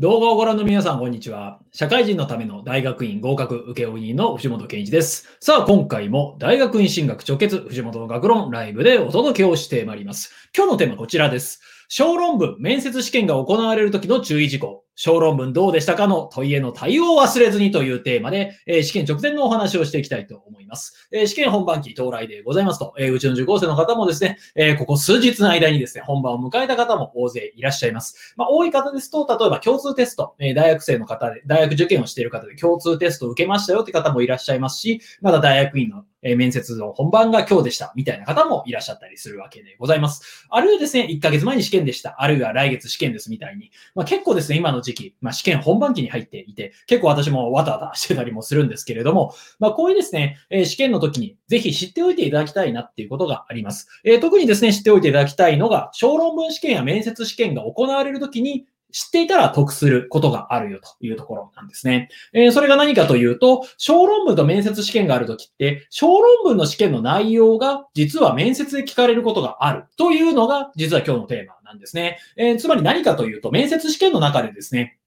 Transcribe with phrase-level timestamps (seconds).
[0.00, 1.58] 動画をご覧の皆さん、こんにちは。
[1.72, 5.26] 社会人のための大学院合格請負人の藤本健一です。
[5.40, 10.32] さあ、今回も大学院進学直結藤本の学論ライブでお届けをしてまいります。
[10.56, 11.60] 今日のテーマこちらです。
[11.88, 14.84] 小論文、面接試験が行われる時の注意事項。
[14.94, 20.57] 小論文どうでしたかの問いへの対応を忘れずにというテーマで、え試験直前のお話をしていきたいと思います。
[20.68, 28.34] ますえー試験本番期到来でございますと、えーうちの受講生の方もですね、えーここ数日の間にですね、本番を迎えた方も大勢いらっしゃいます。
[28.36, 40.46] まあ、多い方ですと、例えば共通テスト、え大学生の方で、大学受験をしている方で共通テストを受けましたよって方もいらっしゃいますし、まだ大学院のえ面接の本番が今日でしたみたいな方もいらっしゃったりするわけでございます。
[40.50, 42.22] あるいはですね、1ヶ月前に試験でした。
[42.22, 43.70] あるいは来月試験ですみたいに。
[43.94, 53.88] まあ、結構ですね、今の時期、まあ、試験本番期に入っていて、結構私もわたわたしてたりもするんですけれども、まあ、こういうですね、え試験の時にぜひ知っておいていただきたいなっていうことがあります。
[54.04, 62.08] え特にですね、知っておいていただきたいのが、小論文試験や面接試験が行われる時に、知っていたら得することがあるよというところなんですね。
[62.32, 72.18] えーそれが何かというと、小論文と面接試験があるときって、小論文の試験の内容が実は面接で聞かれることがあるというのが実は今日のテーマなんですね。
[72.36, 74.98] えーつまり何かというと、面接試験の中でですね、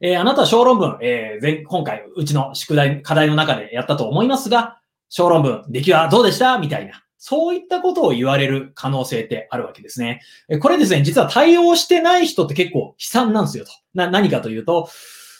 [0.00, 6.58] えーあなたは小論文、えー前今回うちの宿題、課題の中でやったと思いますが、小論文、出来はどうでした？
[6.58, 7.01] みたいな。
[7.24, 10.22] そういったことを言われる可能性ってあるわけですね。
[10.60, 13.70] これですね、実は対応してない人って結構悲惨なんですよと。
[13.94, 14.88] な、何かというと、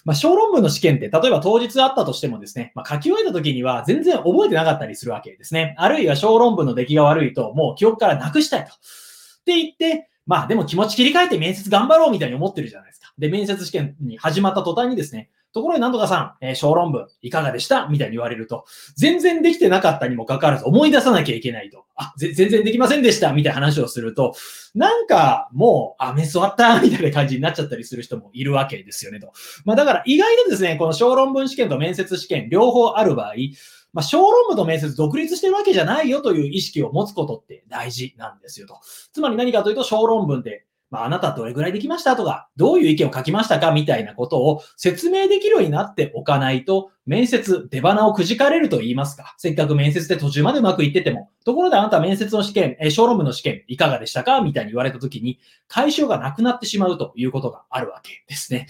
[0.04, 5.74] まあ、小論文の試験って、例えば当日あったとしてもですね、まあ、書き終えた時には全然覚えてなかったりするわけですね。
[5.76, 8.70] あるいは小論文の出来が悪いと、もう記憶からなくしたいと。
[8.70, 8.74] っ
[9.44, 13.12] て言って、まあでも気持ち切り替えて面接頑張ろうみたいに思ってるじゃないですか。
[13.18, 17.86] で、面接試験に始まった途端にですね、ところでなんとかさん、えー小論文いかがでした？
[17.88, 18.64] みたいに言われると、
[18.96, 21.84] 全然できてなかったにもかかわらず思い出さなきゃいけないと。
[21.94, 23.32] あ、全然できませんでした？
[23.32, 24.34] みたいな話をすると、
[24.74, 26.80] なんかもう、あ、メス終わった？
[26.80, 29.32] みたいな感じになっちゃったりする人もいるわけですよねと。
[29.64, 33.34] まあだから意外とですね、この小論文試験と面接試験両方ある場合、
[33.92, 38.80] まあ小論文と面接独立してるわけじゃないよという意識を持つことって大事なんですよと。
[39.12, 49.34] つまり何かというと小論文で、まああなたどれぐらいできましたとか、どういう意見を書きましたかみたいなことを説明できるようになっておかないと、面接、出花をくじかれると言いますか。
[49.38, 54.40] せっかく面接で途中までうまくいってても、ところであなた面接の試験、え小論文の試験いかがでしたか？
[54.40, 58.68] みたいに言われたときに、解消がなくなってしまうということがあるわけですね。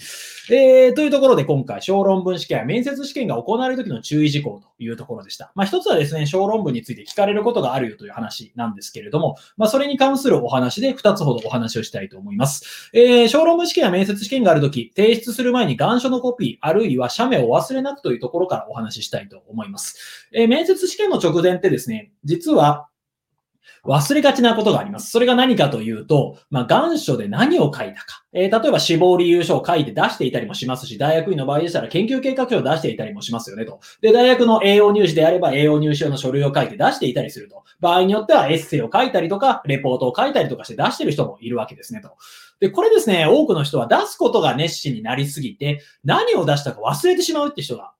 [0.49, 5.51] えーというところで今回、小論文試験や面接試験が行われるときの注意事項というところでした。
[5.53, 12.89] まあ一つはですね、小論文について聞かれることがあるよという話なんですけれども、まあそれに関するお話で2つほどお話をしたいと思います。
[12.93, 20.27] えー小論文試験や面接試験があるとき、提出する前に願書のコピー、あるいは写メを忘れなくというところからお話ししたいと思います。
[20.33, 22.87] えー面接試験の直前ってですね、実は
[23.85, 25.11] 忘れがちなことがあります。
[25.11, 28.23] それが何かというと、まあ、願書で何を書いたか。
[28.31, 33.79] えー例えば死亡理由書を書いて出していたりもしますし、大学院の場合でしたら研究計画書を出していたりもしますよねと。
[34.01, 37.63] で、大学の栄養入試であれば栄養入試用の書類を書いて出していたりすると。
[37.81, 42.15] 場合によってはエッセイを書いたりとか、レポートを書いたりとかして出してる人もいるわけですねと。
[42.61, 47.91] で、これですね、多くの人は出すことが熱心になりすぎて、何を出したか忘れてしまうって人が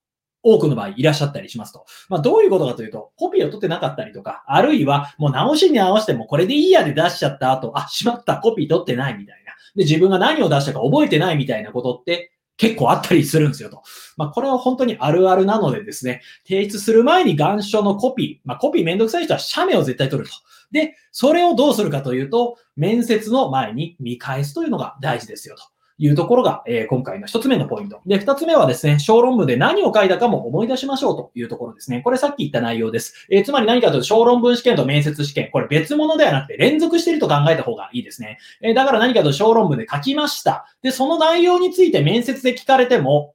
[0.43, 1.85] 多くの場合いらっしゃったりしますと。
[2.09, 9.53] まあ、どういうことかというと、コピーを取ってなかったりとか、あるいはもう直しに合わせてもこれでいいやで出しちゃった後、あ、しまった、コピー取ってないみたいな。
[9.75, 13.81] で、自分が何を出したか覚えてないみたいなことって結構あったりするんですよと。
[14.17, 20.35] まあ、これは本当にあるあるなのでですね、提出する前に願書のコピー、まあ、コピーめんどくさい人は写メを絶対取ると。
[20.71, 25.63] で、それをどうするかというと、面接の前に見返すというのが大事ですよと。
[25.97, 28.01] いうところが、えー今回の一つ目のポイント。
[28.05, 32.01] で、二つ目はですね、小論文で何を書いたかも思い出しましょうというところですね。
[32.01, 33.27] これさっき言った内容です。
[33.29, 38.39] えーつまり何かというと、小論文試験と面接試験、これ別物ではなくて連続していると考えた方がいいですね。
[38.61, 40.65] えーだから何かというと小論文で書きました。
[40.81, 43.32] で、その内容について面接で聞かれても、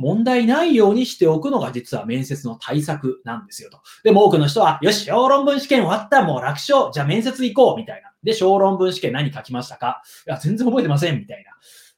[0.00, 3.80] 問題ないようにしておくのが実は面接の対策なんですよと。
[4.02, 8.10] でも多くの人は、よし、小論文試験終わった、もう楽勝、じゃあ面接行こう、みたいな。
[8.22, 10.02] で、小論文試験何書きましたか？
[10.26, 11.52] いや、全然覚えてません、みたいな。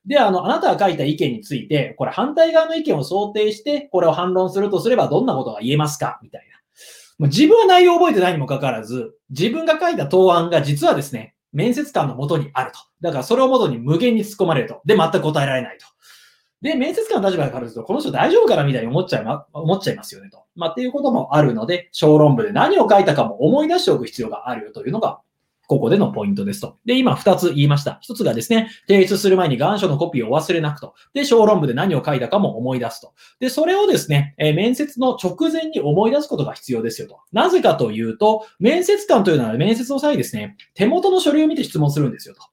[0.05, 6.19] で、あの、あなたが書いた意見について、これ反対側の意見を想定して、これを反論するとすればどんなことが言えますか？
[6.23, 6.47] みたい
[7.21, 7.27] な。
[7.29, 12.81] 自分は内容を覚えてないにもかかわらず、自分が書いた答案が実はですね、面接官のもとにあると。
[13.01, 14.81] だからそれをもとに無限に突っ込まれると。
[14.85, 15.87] で、全く答えられないと。
[16.63, 20.45] で、面接官の立場からすると、この人大丈夫かなみたいに思っちゃいま、思っちゃいますよねと。
[20.55, 25.21] まあ、っていうこともあるので、小論文で何を書いたかも思い出しておく必要があるよというのが、
[25.67, 26.77] ここでのポイントですと。
[26.85, 27.99] で、今二つ言いました。
[28.03, 30.95] 一つがですね、提出する前に願書のコピーを忘れなくと。
[31.15, 33.13] で、小論文で何を書いたかも思い出すと。
[33.41, 37.21] で、それをですね、え面接の直前に思い出すことが必要ですよと。
[37.33, 42.52] なぜかというと、面接官というのは面接の際ですね、手元の書類を見て質問するんですよと。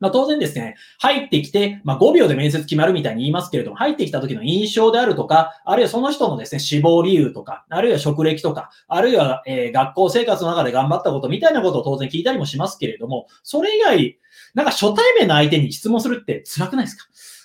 [0.00, 14.18] まあ、当然ですね、入ってきて、まあ、5秒で面接決まるみたいに言いますけれども、入ってきた時の印象であるとか、あるいはその人のですね、死亡理由とか、あるいは職歴とか、あるいは、えー、学校生活の中で頑張ったことみたいなことを当然聞いたりもしますけれども、それ以外、
[14.54, 17.04] なんか初対面の相手に質問するって辛くないですか？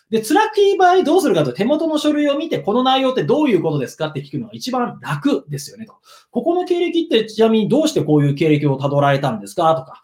[0.10, 5.94] で、辛くい場合どうするかと手元の書類を見て、この内容ってどういうことですかって聞くのが一番楽ですよねと。
[6.32, 9.76] ここの経歴ってちなみにどうしてこういう経歴を辿られたんですか？
[9.76, 10.02] とか、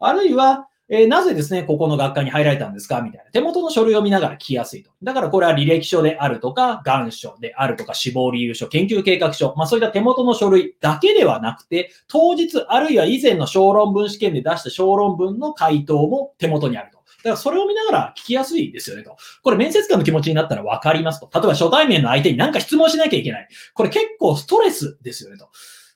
[0.00, 3.00] あるいは、えー、なぜですね、ここの学科に入られたんですか？
[3.00, 3.30] みたいな。
[3.30, 4.90] 手元の書類を見ながら聞きやすいと。
[5.02, 16.98] だからこれは履歴書であるとか、願書であるとか、死亡理由書、研究計画書、まあそういった手元の書類だけではなくて、当日あるいは以前の小論文試験で出した小論文の回答も手元にあると。
[16.98, 19.16] だからそれを見ながら聞きやすいですよねと。
[19.42, 21.30] これ面接官の気持ちになったらわかりますと。
[21.32, 23.48] 例えば初対面の相手に何か質問しなきゃいけない。
[23.72, 25.48] これ結構ストレスですよねと。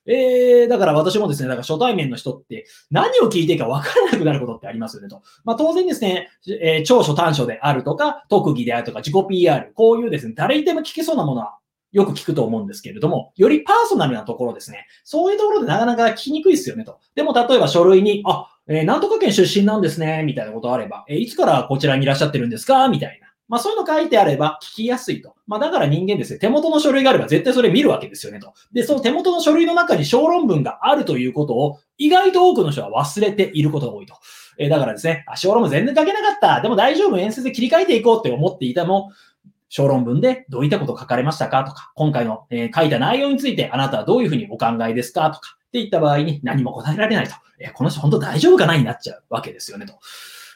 [0.08, 5.22] えー、だから私もですね、だから初対面の人って何を聞いていいか分からなくなることってありますよねと。
[5.44, 6.30] まあ当然ですね、
[6.62, 11.58] えー、長所短所であるとか、特技であるとか、自己 PR、こういうですね、誰にでも聞けそうなものは
[11.92, 16.98] よく聞くと思うんですけれども、よりパーソナルなところですね、そういうところでなかなか聞きにくいですよねと。
[17.14, 23.27] でも例えば書類に、あ、えー、なんとか県出身なんですね、みたいなことあれば、えー、いつからこちらにいらっしゃってるんですかみたいな。
[23.48, 25.34] まあそういうの書いてあれば聞きやすいと。
[25.46, 28.52] まあだから人間ですね、手元の書類があれば絶対それ見るわけですよねと。
[28.72, 34.14] で、その手元の書類の中に小論文があるということを意外と多くの人は忘れていることが多いと。
[34.58, 36.60] え、だからですね、あ、小論文全然書けなかった。
[36.60, 39.12] でも大丈夫、演説で切り替えていこうって思っていたも、
[39.68, 47.34] 小論文でどういったことを書かれましたかとか、今回の、え、書いた内容についてあなたはどういうふうにお考えですかとか、って言った場合に何も答えられないと。
[47.60, 49.94] えー、この人本当大丈夫かなになっちゃうわけですよねと。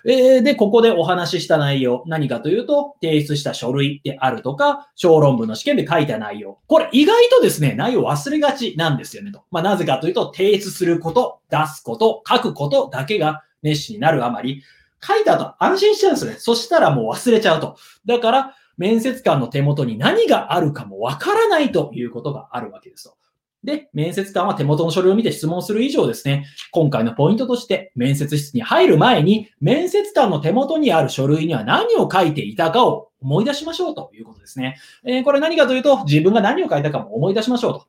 [0.05, 6.59] えー、で、ここでお話しした内容、何かというと、提出した書類であるとか、小論文の試験で書いた内容。
[6.67, 9.45] これ意外とですね、内容忘れがちなんですよねと。
[9.51, 14.63] まあ、なぜかというと、提出すること、出すこと、書くことだけが熱心になるあまり、
[15.05, 16.35] 書いた後安心しちゃうんですね。
[16.39, 17.77] そしたらもう忘れちゃうと。
[18.07, 23.15] だから、面接官の手元に何があるかもわからないということがあるわけですと。
[23.64, 34.79] で、面接官は手元の書類を見て質問する以上ですね、今回のポイントとして、面接室に入る前に、面接官の手元にある書類には何を書いていたかを思い出しましょうということですね。
[35.05, 37.87] えー、これ何かというと、自分が何を書いたかも思い出しましょうと。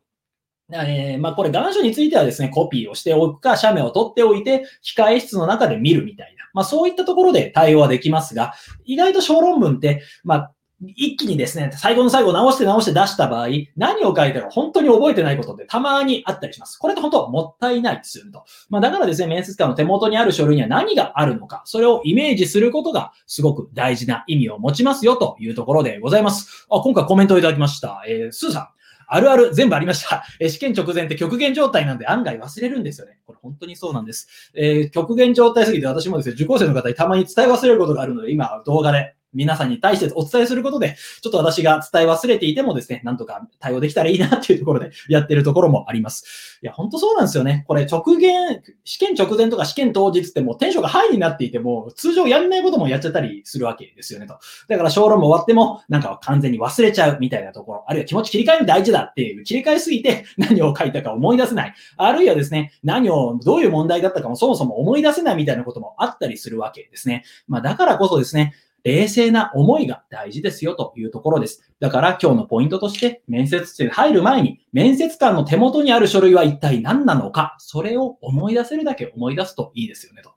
[0.71, 6.43] えー、まあ、これ、願書についてはですね、コピーをしておくか、写メを取っておいて、控え室の中で見るみたいな。
[6.53, 8.53] まあ、そういったところで対応はできますが、
[8.85, 10.51] 意外と小論文って、まあ、
[10.95, 13.47] 一気にですね、最後の最後直して直して出した場合、
[13.77, 16.77] 何を書いたか本当に覚えてないことってたまにあったりします。
[16.77, 18.43] これって本当はもったいないですよねと。
[18.69, 26.67] まあだからですね、面接官の手元にある書類には何があるのか、それをイメージすることがすごく大事な意味を持ちますよというところでございます。
[26.69, 28.03] あ今回コメントをいただきました。
[28.07, 28.67] えー、スーさん。
[29.07, 30.23] あるある全部ありました。
[30.39, 33.19] え試験直前って極限状態なんで案外忘れるんですよね。
[33.25, 34.27] これ本当にそうなんです。
[34.55, 46.59] えー、極限状態すぎて私もですね、受講生の方にたまに伝え忘れることがあるので、今動画で皆さんに対してお伝えすることで、ちょっと私が伝え忘れていてもですね、なんとか対応できたらいいなっていうところでやってるところもあります。
[46.61, 47.65] いや、ほんとそうなんですよね。
[47.67, 54.37] これ直前、試験直前とか試験当日ってもうテンションがハイになっていても、通常やんないこともやっちゃったりするわけですよねと。
[54.67, 61.73] だから小論も終わっても、なんか完全に忘れちゃうみたいなところ、あるいは気持ち切り替える大事だっていう切り替えすぎて何を書いたか思い出せない。
[61.97, 67.23] あるいはですね、何を、どういう問題だったかもそもそも思い出せないみたいなこともあったりするわけですね。
[67.47, 68.53] まあだからこそですね、
[68.83, 71.71] 冷静な思いが大事ですよというところです。
[71.79, 80.31] だから今日のポイントとして、面接室に入る前に、面接官の手元にある書類は一体何なのか、それを思い出せるだけ思い出すといいですよねと。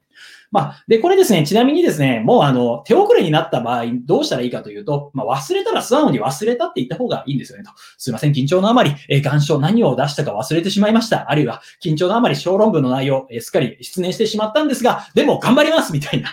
[0.53, 7.71] まあ、で、これですね、ちなみにですね、もうあの、手遅れになった場合、どうしたらいいかというと、まあ、忘れたら素直に忘れたって言った方がいいんですよねと。
[7.99, 11.31] すいません、緊張のあまり、え、願書何を出したか忘れてしまいました。
[11.31, 16.31] あるいは、緊張のあまり小論文の内容、え、すっかり失念してしまったんですが、でも頑張りますみたいな。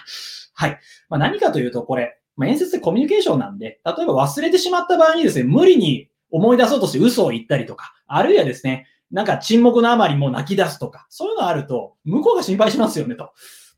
[0.63, 0.79] はい。
[1.09, 13.31] まあ、何かというと、これ、まあ、演説ってコミュニケーションなんで、例えば忘れてしまった場合にですね、無理に思い出そうとして嘘を言ったりとか、あるいはですね、なんか沈黙のあまりもう泣き出すとか、そういうのあると、向こうが心配しますよねと。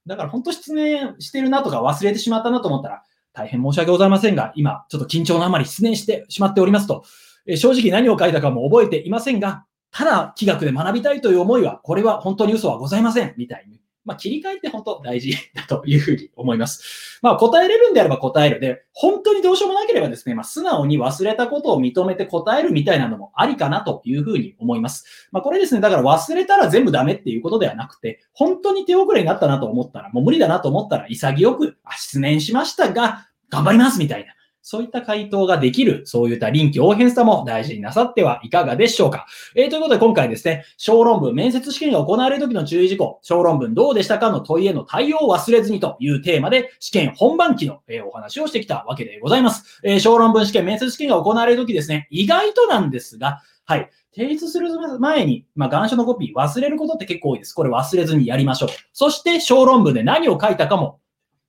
[0.05, 7.03] だから本当失念してるなとか忘れてしまったなと思ったら、大変申し訳ございませんが、今、ちょっと緊張のあまり失念してしまっておりますと、
[7.47, 17.19] え正直何を書いたかも覚えていませんが、ただ、気学で学びたいという思いは、これは本当に嘘はございません、みたいにまあ、切り替えって本当大事 だというふうに思います。
[17.21, 25.27] まあ、答えれるんであれば答えるで、本当にどうしようもなければですね、まあ、素直に忘れたことを認めて答えるみたいなのもありかなというふうに思います。
[25.31, 34.35] まあ、これですね、だから忘れたら全部ダメっていうことではなくて、本当に手遅れになったなと思ったら、もう無理だなと思ったら、潔く、あ、失念しましたが、頑張りますみたいな。
[34.67, 39.27] そういった回答ができる、そういった臨機応変さも大事になさってはいかがでしょうか。
[39.53, 49.81] えー、ということで今回ですね、小論文、面接試験が行われる時の注意事項、小論文どうでしたかの問いへの対応を忘れずにというテーマで試験本番期の、え、お話をしてきたわけでございます。
[49.83, 53.89] えー、小論文試験、面接試験が行われる時ですね、意外となんですが、はい。
[54.15, 54.69] 提出する
[54.99, 57.53] 前に、まあ、願書のコピー忘れることって結構多いです。
[57.53, 58.69] これ忘れずにやりましょう。
[58.93, 60.99] そして、小論文で何を書いたかも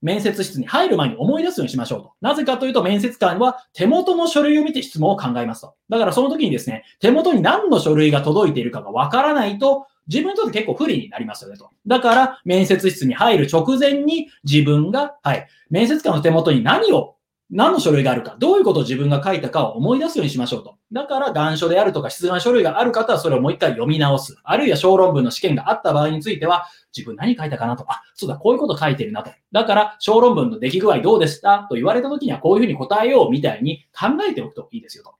[0.02, 2.12] 面接室に入る前に思い出すようにしましょうと。
[2.20, 5.74] なぜかというと、面接官は手元の書類を見て質問を考えますと。
[5.88, 11.70] だからその時にですね、手元に何の書類が届いているかがわからないと、自分にとって結構不利になりますよねと。
[11.86, 17.15] だから、面接室に入る直前に自分が、はい、面接官の手元に何を
[17.48, 20.74] 何の書類があるか、どういうことを自分が書いたかを思い出すようにしましょうと。
[20.90, 24.36] だから、願書であるとか出願書類がある方はそれをもう一回読み直す。
[24.42, 27.84] あるいは小論文の試験があった場合については、自分何書いたかなと。
[27.88, 29.30] あ、そうだ、こういうこと書いてるなと。
[29.52, 35.14] だから、小論文の出来具合どうでしたと言われた時にはこういうふうに答えようみたいに考えておくといいですよと。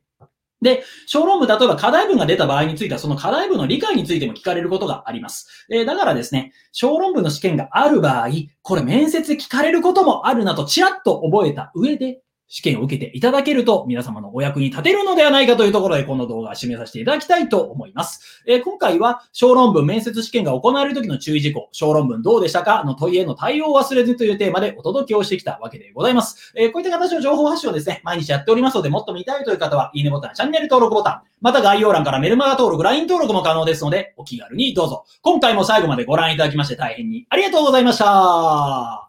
[0.63, 5.67] で、小論文、例えば課題文が出た場合については、その課題文の理解についても聞かれることがあります。
[5.71, 8.29] えー、だからですね、小論文の試験がある場合、
[8.63, 18.43] これ面接で聞かれることもあるなと、ちらっと覚えた上で、試験を受けていただけると皆様のお役に立てるのではないかというところでこの動画を締めさせていただきたいと思います。
[18.47, 26.53] えー、今回は小論文面接試験が行われる時の注意事項、小論文どうでしたかの問いへの対応を忘れずというテーマでお届けをしてきたわけでございます。
[26.55, 35.05] えー、こういった形の情報発信をですね、毎日やっておりますのでもっと見たいという方は、いいねボタン、チャンネル登録ボタン、また概要欄からメルマガ登録、LINE 登録も可能ですので、お気軽にどうぞ。
[35.23, 39.06] 今回も最後までご覧いただきまして大変にありがとうございました。